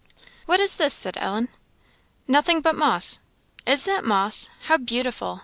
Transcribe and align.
"What 0.47 0.59
is 0.59 0.77
this?" 0.77 0.95
said 0.95 1.15
Ellen. 1.19 1.49
"Nothing 2.27 2.59
but 2.59 2.73
moss." 2.75 3.19
"Is 3.67 3.83
that 3.85 4.03
moss! 4.03 4.49
How 4.63 4.77
beautiful! 4.77 5.39